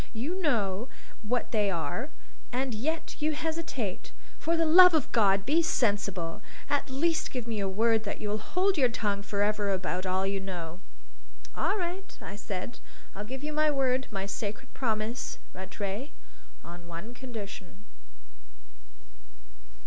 [0.13, 0.87] You know
[1.21, 2.09] what they are,
[2.51, 4.11] and yet you hesitate!
[4.39, 8.39] For the love of God be sensible; at least give me your word that you'll
[8.39, 10.79] hold your tongue for ever about all you know."
[11.55, 12.79] "All right," I said.
[13.13, 16.09] "I'll give you my word my sacred promise, Rattray
[16.65, 17.83] on one condition."